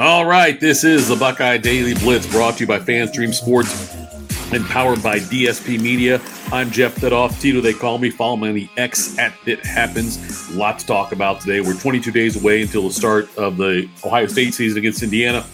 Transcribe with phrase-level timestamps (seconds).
[0.00, 3.94] All right, this is the Buckeye Daily Blitz brought to you by FanStream Sports
[4.50, 6.22] and powered by DSP Media.
[6.50, 7.38] I'm Jeff Thidoff.
[7.38, 8.08] Tito, they call me.
[8.08, 10.50] Follow me on the X at It Happens.
[10.52, 11.60] Lot to talk about today.
[11.60, 15.44] We're 22 days away until the start of the Ohio State season against Indiana.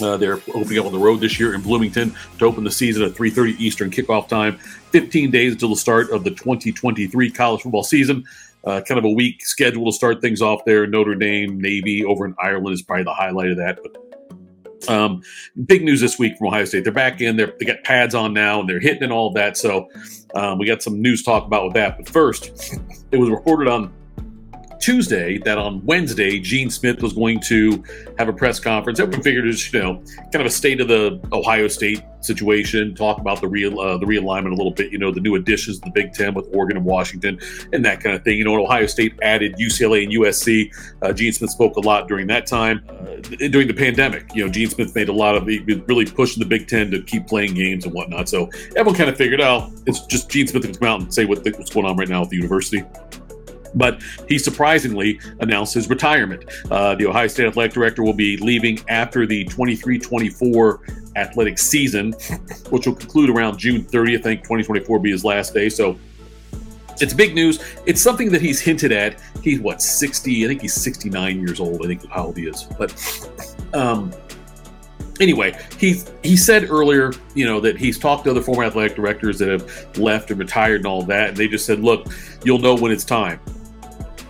[0.00, 3.02] Uh, they're opening up on the road this year in Bloomington to open the season
[3.02, 4.58] at 3:30 Eastern kickoff time.
[4.92, 8.24] 15 days until the start of the 2023 college football season.
[8.64, 10.86] Uh, kind of a weak schedule to start things off there.
[10.86, 13.78] Notre Dame, Navy over in Ireland is probably the highlight of that.
[13.82, 15.22] But um,
[15.66, 16.84] big news this week from Ohio State.
[16.84, 17.36] They're back in.
[17.36, 19.56] They're, they got pads on now, and they're hitting and all of that.
[19.56, 19.88] So
[20.34, 21.96] um, we got some news to talk about with that.
[21.96, 22.78] But first,
[23.10, 23.92] it was reported on
[24.88, 27.84] Tuesday that on Wednesday, Gene Smith was going to
[28.16, 28.98] have a press conference.
[28.98, 30.02] Everyone figured it was, you know,
[30.32, 34.06] kind of a state of the Ohio State situation, talk about the real uh, the
[34.06, 36.78] realignment a little bit, you know, the new additions to the Big Ten with Oregon
[36.78, 37.38] and Washington
[37.74, 38.38] and that kind of thing.
[38.38, 40.74] You know, Ohio State added UCLA and USC.
[41.02, 42.82] Uh, Gene Smith spoke a lot during that time.
[42.88, 43.16] Uh,
[43.48, 46.66] during the pandemic, you know, Gene Smith made a lot of really pushing the Big
[46.66, 48.26] Ten to keep playing games and whatnot.
[48.30, 51.26] So everyone kind of figured out it's just Gene Smith to come out and say
[51.26, 52.82] what the, what's going on right now with the university.
[53.74, 56.44] But he surprisingly announced his retirement.
[56.70, 60.80] Uh, the Ohio State athletic director will be leaving after the 23 24
[61.16, 62.12] athletic season,
[62.70, 64.20] which will conclude around June 30th.
[64.20, 65.68] I think 2024 will be his last day.
[65.68, 65.98] So
[67.00, 67.62] it's big news.
[67.86, 69.20] It's something that he's hinted at.
[69.42, 70.44] He's what 60?
[70.44, 71.84] I think he's 69 years old.
[71.84, 72.64] I think how old he is.
[72.78, 72.94] But
[73.72, 74.12] um,
[75.20, 79.38] anyway, he he said earlier, you know, that he's talked to other former athletic directors
[79.38, 82.08] that have left and retired and all that, and they just said, "Look,
[82.44, 83.40] you'll know when it's time."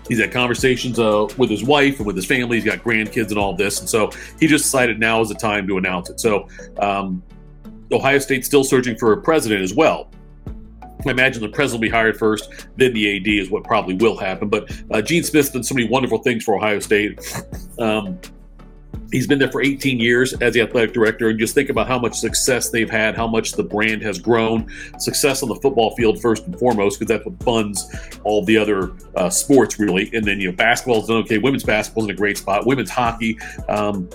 [0.08, 2.56] He's had conversations uh, with his wife and with his family.
[2.56, 5.66] He's got grandkids and all this, and so he just decided now is the time
[5.68, 6.20] to announce it.
[6.20, 7.22] So, um,
[7.92, 10.10] Ohio State's still searching for a president as well.
[11.06, 14.16] I imagine the president will be hired first, then the AD is what probably will
[14.16, 14.48] happen.
[14.48, 17.20] But uh, Gene Smith's done so many wonderful things for Ohio State.
[17.78, 18.18] Um,
[19.10, 21.98] He's been there for 18 years as the athletic director, and just think about how
[21.98, 24.70] much success they've had, how much the brand has grown.
[24.98, 28.92] Success on the football field, first and foremost, because that's what funds all the other
[29.16, 30.10] uh, sports, really.
[30.12, 31.38] And then, you know, basketball's done okay.
[31.38, 32.66] Women's basketball's in a great spot.
[32.66, 33.38] Women's hockey,
[33.68, 34.08] um,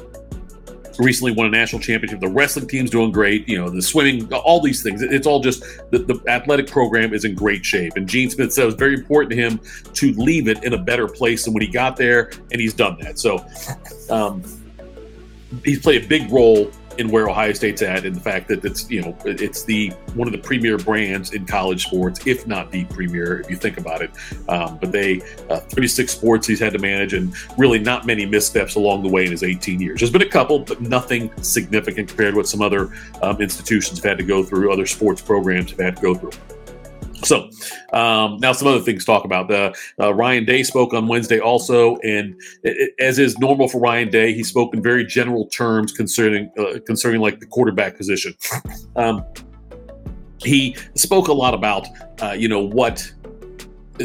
[0.99, 2.19] recently won a national championship.
[2.19, 3.47] The wrestling team's doing great.
[3.47, 5.01] You know, the swimming, all these things.
[5.01, 7.93] It's all just the, the athletic program is in great shape.
[7.95, 9.59] And Gene Smith said it was very important to him
[9.93, 12.97] to leave it in a better place than when he got there, and he's done
[13.01, 13.19] that.
[13.19, 13.45] So,
[14.09, 14.43] um,
[15.63, 18.89] he's played a big role in where Ohio State's at, and the fact that it's
[18.89, 22.85] you know it's the one of the premier brands in college sports, if not the
[22.85, 24.11] premier, if you think about it.
[24.47, 28.75] Um, but they uh, 36 sports he's had to manage, and really not many missteps
[28.75, 29.99] along the way in his 18 years.
[29.99, 34.09] There's been a couple, but nothing significant compared to what some other um, institutions have
[34.09, 36.31] had to go through, other sports programs have had to go through.
[37.33, 37.49] So
[37.93, 39.49] um, now some other things to talk about.
[39.49, 44.09] Uh, uh, Ryan Day spoke on Wednesday also, and it, as is normal for Ryan
[44.09, 48.35] Day, he spoke in very general terms concerning uh, concerning like the quarterback position.
[48.95, 49.25] Um,
[50.43, 51.87] he spoke a lot about
[52.21, 53.11] uh, you know what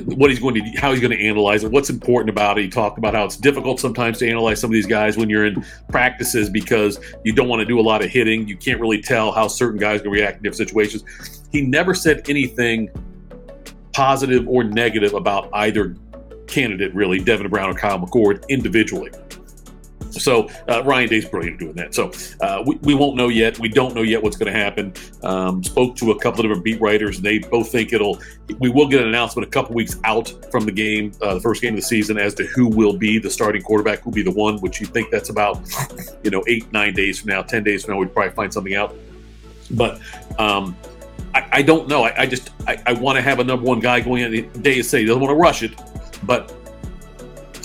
[0.04, 2.68] what he's going to how he's going to analyze it what's important about it he
[2.68, 5.64] talked about how it's difficult sometimes to analyze some of these guys when you're in
[5.88, 9.32] practices because you don't want to do a lot of hitting you can't really tell
[9.32, 12.88] how certain guys can react in different situations he never said anything
[13.98, 15.96] positive or negative about either
[16.46, 19.10] candidate, really, Devin Brown or Kyle McCord individually.
[20.10, 21.96] So uh, Ryan Day's brilliant doing that.
[21.96, 23.58] So uh, we, we won't know yet.
[23.58, 24.94] We don't know yet what's going to happen.
[25.24, 28.20] Um, spoke to a couple of different beat writers, and they both think it'll.
[28.60, 31.60] We will get an announcement a couple weeks out from the game, uh, the first
[31.60, 34.30] game of the season, as to who will be the starting quarterback, who'll be the
[34.30, 34.58] one.
[34.58, 35.60] Which you think that's about,
[36.22, 38.76] you know, eight nine days from now, ten days from now, we'd probably find something
[38.76, 38.94] out.
[39.72, 40.00] But
[40.38, 40.76] um,
[41.38, 42.02] I, I don't know.
[42.02, 44.42] I, I just I, I want to have a number one guy going in the
[44.60, 45.72] day say he doesn't want to rush it,
[46.24, 46.54] but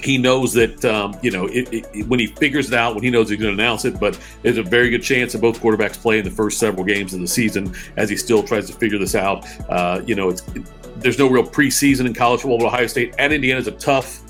[0.04, 3.10] he knows that um, you know it, it, when he figures it out, when he
[3.10, 4.00] knows he's going to announce it.
[4.00, 7.14] But there's a very good chance that both quarterbacks play in the first several games
[7.14, 9.46] of the season as he still tries to figure this out.
[9.70, 10.64] Uh, you know, it's it,
[10.98, 12.60] there's no real preseason in college football.
[12.60, 14.22] But Ohio State at Indiana is a tough,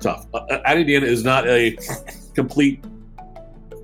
[0.00, 0.26] tough.
[0.32, 1.76] Uh, at Indiana is not a
[2.34, 2.84] complete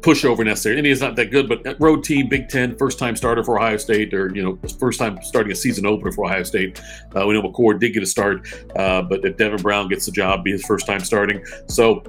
[0.08, 0.78] pushover necessary.
[0.78, 4.14] Indiana's not that good, but road team, Big Ten, first time starter for Ohio State,
[4.14, 6.80] or you know, first time starting a season opener for Ohio State.
[7.14, 10.12] Uh, we know McCord did get a start, uh, but if Devin Brown gets the
[10.12, 11.44] job, be his first time starting.
[11.66, 12.02] So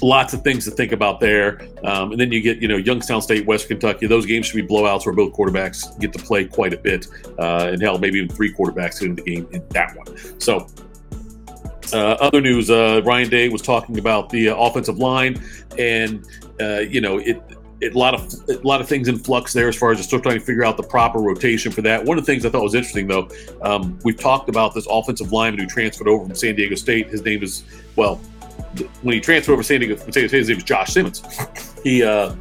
[0.00, 1.68] lots of things to think about there.
[1.84, 4.06] Um, and then you get, you know, Youngstown State, West Kentucky.
[4.06, 7.08] Those games should be blowouts where both quarterbacks get to play quite a bit.
[7.38, 10.40] Uh, and hell, maybe even three quarterbacks in the game in that one.
[10.40, 10.66] So
[11.92, 15.42] uh, other news: uh, Ryan Day was talking about the offensive line,
[15.78, 16.24] and
[16.60, 17.40] uh, you know it.
[17.80, 20.10] It, a lot of a lot of things in flux there as far as just
[20.10, 22.04] still trying to figure out the proper rotation for that.
[22.04, 23.26] One of the things I thought was interesting, though,
[23.62, 27.08] um, we've talked about this offensive lineman who transferred over from San Diego State.
[27.08, 27.64] His name is
[27.96, 28.20] well,
[29.02, 31.22] when he transferred over to San Diego, State, his name was Josh Simmons.
[31.82, 32.34] He uh,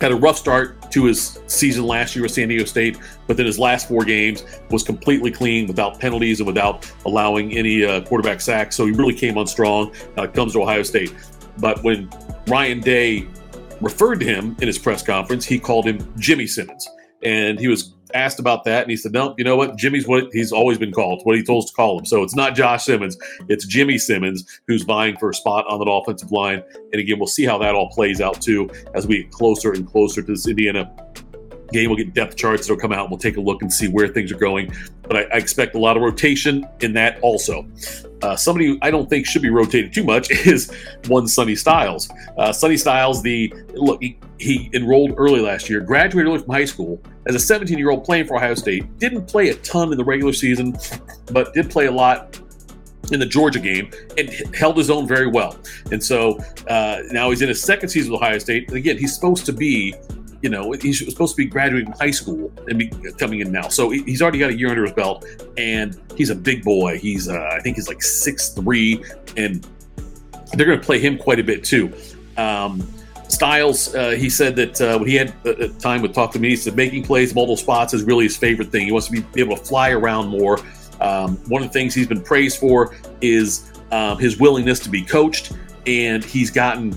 [0.00, 3.46] had a rough start to his season last year with San Diego State, but then
[3.46, 8.40] his last four games was completely clean without penalties and without allowing any uh, quarterback
[8.40, 8.76] sacks.
[8.76, 9.92] So he really came on strong.
[10.16, 11.14] Uh, comes to Ohio State.
[11.58, 12.10] But when
[12.48, 13.26] Ryan Day
[13.80, 16.88] referred to him in his press conference, he called him Jimmy Simmons.
[17.22, 19.76] And he was asked about that, and he said, "No, you know what?
[19.76, 21.22] Jimmy's what he's always been called.
[21.24, 22.04] What he told us to call him.
[22.04, 23.16] So it's not Josh Simmons.
[23.48, 26.62] It's Jimmy Simmons who's vying for a spot on that offensive line.
[26.92, 29.86] And again, we'll see how that all plays out too as we get closer and
[29.86, 30.94] closer to this Indiana
[31.72, 31.90] game.
[31.90, 33.02] We'll get depth charts that'll come out.
[33.02, 34.72] And we'll take a look and see where things are going.
[35.02, 37.66] But I, I expect a lot of rotation in that also.
[38.22, 40.72] Uh, somebody who I don't think should be rotated too much is
[41.08, 42.10] one Sonny Styles.
[42.36, 46.64] Uh, Sonny Styles, the look, he, he enrolled early last year, graduated early from high
[46.64, 48.98] school as a 17 year old playing for Ohio State.
[48.98, 50.76] Didn't play a ton in the regular season,
[51.32, 52.40] but did play a lot
[53.12, 55.56] in the Georgia game and held his own very well.
[55.92, 58.68] And so uh, now he's in his second season with Ohio State.
[58.68, 59.94] And again, he's supposed to be
[60.46, 62.88] you know, he's supposed to be graduating high school and be
[63.18, 63.66] coming in now.
[63.66, 65.24] So he's already got a year under his belt,
[65.56, 66.98] and he's a big boy.
[66.98, 69.02] He's, uh, I think, he's like six three,
[69.36, 69.66] and
[70.52, 71.92] they're going to play him quite a bit too.
[72.36, 72.86] Um,
[73.26, 76.50] Styles, uh, he said that uh, when he had uh, time with Talk to Me,
[76.50, 78.86] he said making plays multiple spots is really his favorite thing.
[78.86, 80.60] He wants to be able to fly around more.
[81.00, 85.02] Um, one of the things he's been praised for is um, his willingness to be
[85.02, 85.54] coached,
[85.88, 86.96] and he's gotten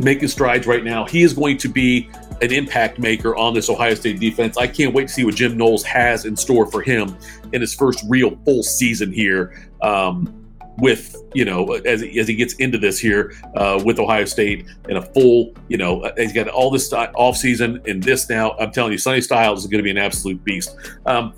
[0.00, 1.04] making strides right now.
[1.04, 2.10] He is going to be
[2.42, 4.56] an impact maker on this Ohio State defense.
[4.56, 7.16] I can't wait to see what Jim Knowles has in store for him
[7.52, 9.70] in his first real full season here.
[9.82, 10.36] Um,
[10.78, 14.96] with you know as, as he gets into this here uh, with Ohio State in
[14.96, 18.92] a full you know he's got all this off season and this now I'm telling
[18.92, 20.74] you Sonny Styles is going to be an absolute beast.
[21.04, 21.34] Um,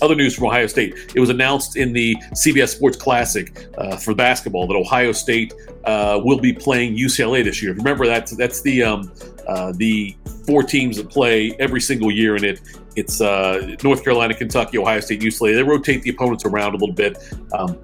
[0.00, 0.94] other news from Ohio State.
[1.14, 5.52] It was announced in the CBS Sports Classic uh, for basketball that Ohio State
[5.84, 7.74] uh, will be playing UCLA this year.
[7.74, 9.12] Remember that's that's the um,
[9.48, 10.16] uh, the
[10.46, 12.60] four teams that play every single year in it.
[12.96, 15.54] It's uh, North Carolina, Kentucky, Ohio State, UCLA.
[15.54, 17.16] They rotate the opponents around a little bit.
[17.52, 17.78] Um,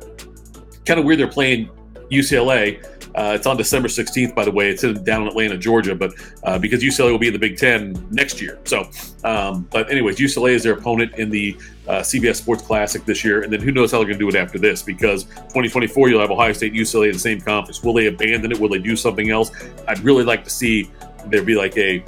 [0.84, 1.70] kind of weird they're playing
[2.10, 2.82] UCLA
[3.18, 4.70] uh, it's on December 16th, by the way.
[4.70, 6.12] It's in, down in Atlanta, Georgia, but
[6.44, 8.60] uh, because UCLA will be in the Big Ten next year.
[8.64, 8.88] So,
[9.24, 11.56] um, but anyways, UCLA is their opponent in the
[11.88, 14.28] uh, CBS Sports Classic this year, and then who knows how they're going to do
[14.28, 14.82] it after this?
[14.82, 17.82] Because 2024, you'll have Ohio State, UCLA in the same conference.
[17.82, 18.60] Will they abandon it?
[18.60, 19.50] Will they do something else?
[19.88, 20.88] I'd really like to see
[21.26, 22.04] there be like a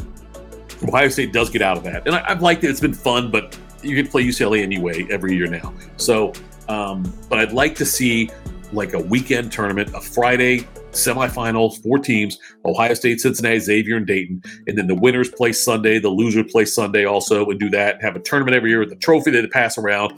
[0.88, 2.70] Ohio State does get out of that, and I, have liked it.
[2.70, 5.74] It's been fun, but you can play UCLA anyway every year now.
[5.96, 6.32] So,
[6.68, 8.30] um, but I'd like to see
[8.72, 14.42] like a weekend tournament, a Friday semifinals, four teams Ohio State, Cincinnati, Xavier, and Dayton.
[14.66, 18.02] And then the winners play Sunday, the losers play Sunday also, and do that.
[18.02, 20.12] Have a tournament every year with a trophy that they pass around,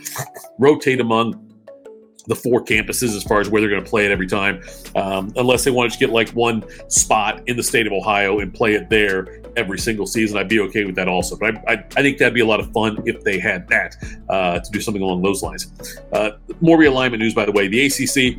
[0.59, 1.52] rotate among
[2.27, 4.63] the four campuses as far as where they're going to play it every time,
[4.95, 8.53] um, unless they want to get like one spot in the state of Ohio and
[8.55, 10.39] play it there every single season.
[10.39, 11.37] I'd be okay with that also.
[11.37, 13.97] But I, I, I think that'd be a lot of fun if they had that
[14.29, 16.01] uh, to do something along those lines.
[16.13, 17.69] Uh, more realignment news, by the way.
[17.69, 18.39] The ACC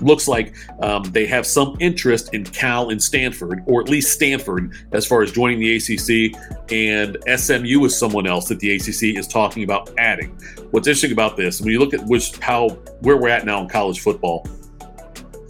[0.00, 4.72] looks like um, they have some interest in Cal and Stanford, or at least Stanford,
[4.92, 6.40] as far as joining the ACC.
[6.70, 10.30] And SMU is someone else that the ACC is talking about adding.
[10.70, 13.68] What's interesting about this, when you look at which how where we're at now in
[13.68, 14.46] college football,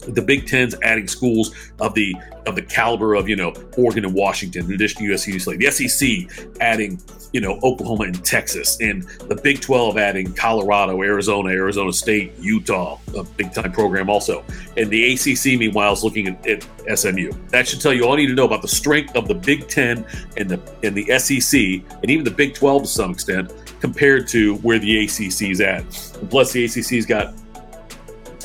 [0.07, 4.13] the Big Ten's adding schools of the of the caliber of you know Oregon and
[4.13, 5.59] Washington, in addition to USC, UCLA.
[5.59, 6.99] The SEC adding
[7.31, 12.99] you know Oklahoma and Texas, and the Big 12 adding Colorado, Arizona, Arizona State, Utah,
[13.15, 14.43] a big time program also.
[14.77, 17.31] And the ACC, meanwhile, is looking at, at SMU.
[17.49, 19.67] That should tell you all you need to know about the strength of the Big
[19.67, 20.05] Ten
[20.37, 21.59] and the and the SEC,
[22.01, 25.81] and even the Big 12 to some extent, compared to where the ACC is at.
[26.17, 27.33] And plus, the ACC's got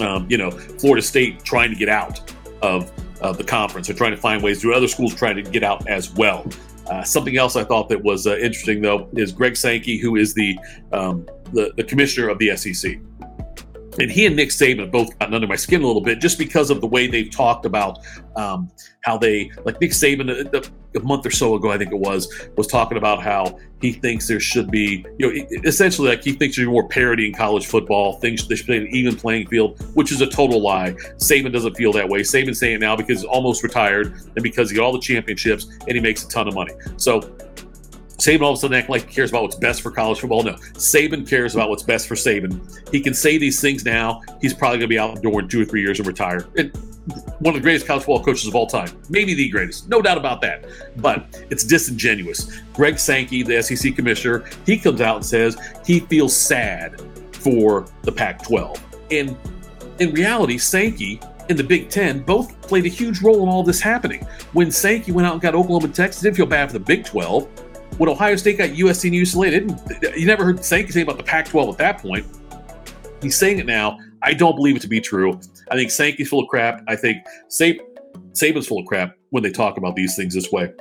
[0.00, 3.86] um, you know, Florida State trying to get out of uh, the conference.
[3.86, 6.46] They're trying to find ways to other schools trying to get out as well.
[6.90, 10.34] Uh, something else I thought that was uh, interesting, though, is Greg Sankey, who is
[10.34, 10.58] the,
[10.92, 12.98] um, the the commissioner of the SEC
[13.98, 16.38] and he and Nick Saban have both gotten under my skin a little bit just
[16.38, 17.98] because of the way they've talked about
[18.36, 18.70] um,
[19.02, 20.62] how they, like Nick Saban, a, uh,
[20.96, 24.26] a, month or so ago, I think it was, was talking about how he thinks
[24.26, 28.14] there should be, you know, essentially like he thinks there's more parity in college football,
[28.14, 30.92] thinks there should be an even playing field, which is a total lie.
[31.16, 32.20] Saban doesn't feel that way.
[32.20, 35.66] Saban's saying it now because he's almost retired and because he got all the championships
[35.86, 36.72] and he makes a ton of money.
[36.96, 37.20] So
[38.18, 40.42] Saban all of a sudden act like he cares about what's best for college football.
[40.42, 42.60] No, Saban cares about what's best for Saban.
[42.90, 44.22] He can say these things now.
[44.40, 46.46] He's probably going to be out the door in two or three years and retire.
[46.56, 46.72] And
[47.40, 50.16] one of the greatest college football coaches of all time, maybe the greatest, no doubt
[50.16, 50.64] about that.
[50.96, 52.60] But it's disingenuous.
[52.72, 57.00] Greg Sankey, the SEC commissioner, he comes out and says he feels sad
[57.32, 58.80] for the Pac-12.
[59.10, 59.36] And
[59.98, 63.80] in reality, Sankey and the Big Ten both played a huge role in all this
[63.80, 64.26] happening.
[64.54, 67.04] When Sankey went out and got Oklahoma and Texas, didn't feel bad for the Big
[67.04, 67.46] 12.
[67.98, 71.22] When Ohio State got USC and UCLA, didn't you never heard Sankey say about the
[71.22, 72.26] Pac-12 at that point?
[73.22, 73.98] He's saying it now.
[74.22, 75.38] I don't believe it to be true.
[75.70, 76.82] I think Sankey's full of crap.
[76.88, 77.76] I think Sab-
[78.32, 80.72] Saban's full of crap when they talk about these things this way.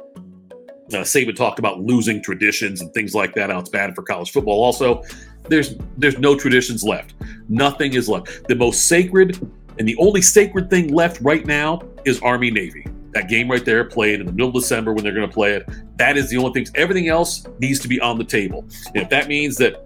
[0.90, 3.50] Uh, Saban talked about losing traditions and things like that.
[3.50, 4.64] How it's bad for college football.
[4.64, 5.04] Also,
[5.50, 7.14] there's there's no traditions left.
[7.48, 8.48] Nothing is left.
[8.48, 9.40] The most sacred
[9.80, 12.86] and the only sacred thing left right now is Army Navy.
[13.14, 15.54] That game right there played in the middle of December when they're going to play
[15.54, 15.70] it.
[15.98, 16.74] That is the only thing.
[16.76, 18.66] Everything else needs to be on the table.
[18.88, 19.86] And if that means that,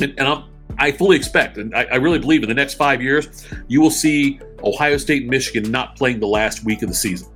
[0.00, 0.44] and, and I'm,
[0.78, 3.90] I fully expect, and I, I, really believe in the next five years, you will
[3.90, 7.28] see Ohio State and Michigan not playing the last week of the season.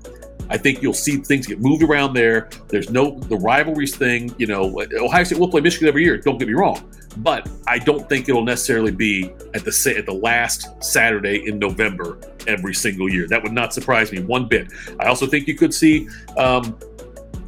[0.48, 2.48] I think you'll see things get moved around there.
[2.68, 4.34] There's no the rivalries thing.
[4.38, 6.16] You know, Ohio State will play Michigan every year.
[6.18, 10.12] Don't get me wrong, but I don't think it'll necessarily be at the at the
[10.14, 13.26] last Saturday in November every single year.
[13.28, 14.72] That would not surprise me one bit.
[15.00, 16.78] I also think you could see um,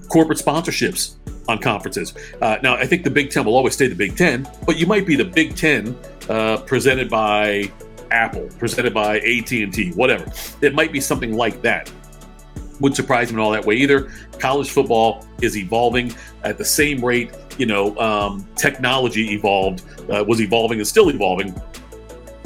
[0.08, 1.14] corporate sponsorships
[1.48, 2.14] on conferences.
[2.40, 4.86] Uh, now, I think the Big Ten will always stay the Big Ten, but you
[4.86, 5.96] might be the Big Ten
[6.28, 7.70] uh, presented by
[8.10, 10.30] Apple, presented by AT and T, whatever.
[10.60, 11.90] It might be something like that
[12.80, 14.10] wouldn't surprise me in all that way either.
[14.38, 20.40] College football is evolving at the same rate, you know, um, technology evolved, uh, was
[20.40, 21.52] evolving and still evolving.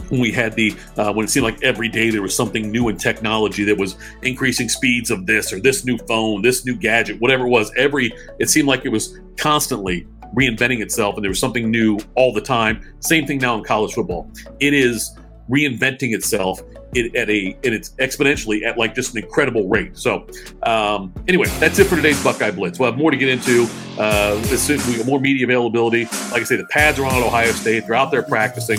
[0.09, 2.88] When we had the, uh, when it seemed like every day there was something new
[2.88, 7.21] in technology that was increasing speeds of this or this new phone, this new gadget,
[7.21, 11.38] whatever it was, every, it seemed like it was constantly reinventing itself and there was
[11.38, 12.83] something new all the time.
[13.00, 14.31] Same thing now in college football.
[14.59, 15.17] It is
[15.49, 16.61] reinventing itself
[16.94, 19.97] it, at a and it's exponentially at like just an incredible rate.
[19.97, 20.26] So
[20.62, 22.78] um, anyway, that's it for today's Buckeye Blitz.
[22.78, 23.66] We'll have more to get into.
[23.99, 26.04] Uh, as soon we get more media availability.
[26.04, 27.87] Like I say, the pads are on at Ohio State.
[27.87, 28.78] They're out there practicing.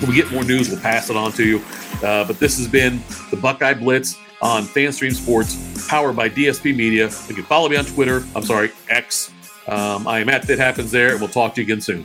[0.00, 1.62] When we get more news, we'll pass it on to you.
[2.02, 7.08] Uh, but this has been the Buckeye Blitz on FanStream Sports, powered by DSP Media.
[7.28, 8.24] You can follow me on Twitter.
[8.34, 9.30] I'm sorry, X.
[9.68, 12.04] Um, I am at That Happens there, and we'll talk to you again soon.